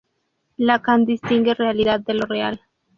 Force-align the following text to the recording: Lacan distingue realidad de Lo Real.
Lacan 0.57 1.05
distingue 1.05 1.53
realidad 1.53 1.99
de 1.99 2.15
Lo 2.15 2.25
Real. 2.25 2.59